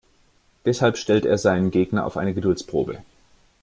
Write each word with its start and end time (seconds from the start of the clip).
Deshalb 0.65 0.97
stellt 0.97 1.27
er 1.27 1.37
seinen 1.37 1.69
Gegner 1.69 2.07
auf 2.07 2.17
eine 2.17 2.33
Geduldsprobe. 2.33 3.03